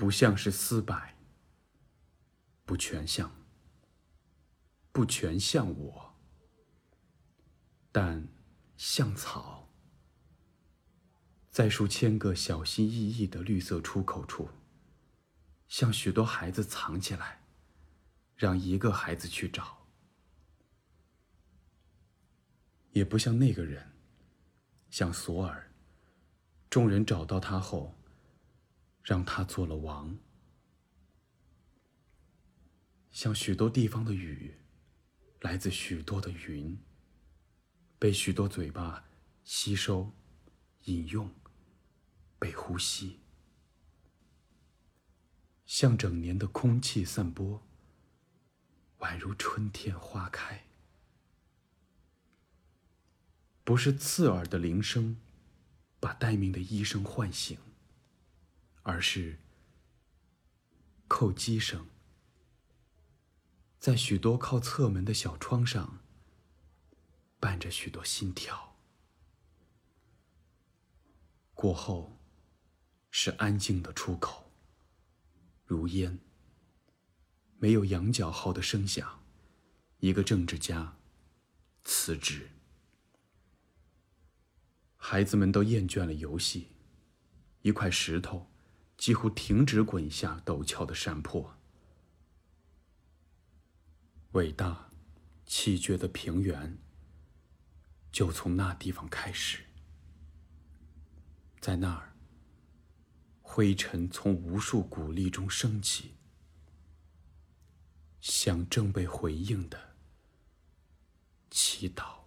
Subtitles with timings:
[0.00, 0.98] 不像是丝柏，
[2.64, 3.30] 不全像，
[4.92, 6.16] 不全像我，
[7.92, 8.26] 但
[8.78, 9.68] 像草，
[11.50, 14.48] 在数千个小心翼翼的绿色出口处，
[15.68, 17.42] 像许多孩子藏起来，
[18.34, 19.86] 让一个孩子去找，
[22.92, 23.92] 也不像那个人，
[24.88, 25.70] 像索尔，
[26.70, 27.99] 众人找到他后。
[29.02, 30.16] 让他做了王，
[33.10, 34.54] 像许多地方的雨，
[35.40, 36.78] 来自许多的云，
[37.98, 39.04] 被许多嘴巴
[39.42, 40.12] 吸收、
[40.84, 41.30] 饮用、
[42.38, 43.18] 被呼吸，
[45.66, 47.62] 像整年的空气散播，
[48.98, 50.66] 宛如春天花开。
[53.64, 55.16] 不是刺耳的铃声，
[55.98, 57.56] 把待命的医生唤醒。
[58.90, 59.38] 而是
[61.08, 61.86] 叩击声，
[63.78, 66.00] 在许多靠侧门的小窗上，
[67.38, 68.74] 伴着许多心跳。
[71.54, 72.18] 过后，
[73.12, 74.50] 是安静的出口，
[75.64, 76.18] 如烟。
[77.60, 79.22] 没有羊角号的声响，
[80.00, 80.96] 一个政治家
[81.84, 82.50] 辞职。
[84.96, 86.72] 孩子们都厌倦了游戏，
[87.62, 88.49] 一块石头。
[89.00, 91.56] 几乎停止滚下陡峭的山坡，
[94.32, 94.90] 伟大、
[95.46, 96.76] 气绝的平原
[98.12, 99.64] 就从那地方开始。
[101.62, 102.14] 在那儿，
[103.40, 106.16] 灰尘从无数谷粒中升起，
[108.20, 109.96] 向正被回应的
[111.50, 112.19] 祈祷。